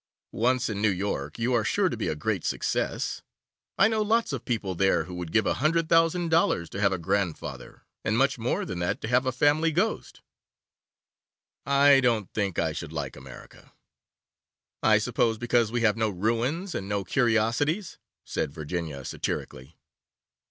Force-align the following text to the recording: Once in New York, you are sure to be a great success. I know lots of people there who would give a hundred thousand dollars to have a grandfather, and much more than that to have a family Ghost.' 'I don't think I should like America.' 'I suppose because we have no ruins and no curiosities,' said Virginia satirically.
Once 0.33 0.67
in 0.67 0.81
New 0.81 0.89
York, 0.89 1.37
you 1.37 1.53
are 1.53 1.63
sure 1.63 1.87
to 1.87 1.95
be 1.95 2.07
a 2.07 2.15
great 2.15 2.43
success. 2.43 3.21
I 3.77 3.87
know 3.87 4.01
lots 4.01 4.33
of 4.33 4.45
people 4.45 4.73
there 4.73 5.03
who 5.03 5.13
would 5.13 5.31
give 5.31 5.45
a 5.45 5.53
hundred 5.53 5.89
thousand 5.89 6.29
dollars 6.29 6.71
to 6.71 6.81
have 6.81 6.91
a 6.91 6.97
grandfather, 6.97 7.83
and 8.03 8.17
much 8.17 8.39
more 8.39 8.65
than 8.65 8.79
that 8.79 8.99
to 9.01 9.07
have 9.09 9.27
a 9.27 9.31
family 9.31 9.71
Ghost.' 9.71 10.21
'I 11.67 11.99
don't 11.99 12.33
think 12.33 12.57
I 12.57 12.73
should 12.73 12.91
like 12.91 13.15
America.' 13.15 13.73
'I 14.81 14.97
suppose 14.97 15.37
because 15.37 15.71
we 15.71 15.81
have 15.81 15.97
no 15.97 16.09
ruins 16.09 16.73
and 16.73 16.89
no 16.89 17.03
curiosities,' 17.03 17.99
said 18.25 18.51
Virginia 18.51 19.05
satirically. 19.05 19.77